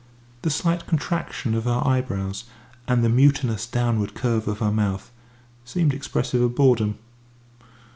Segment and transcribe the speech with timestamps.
[0.41, 2.45] The slight contraction of her eyebrows
[2.87, 5.11] and the mutinous downward curve of her mouth
[5.63, 6.97] seemed expressive of boredom.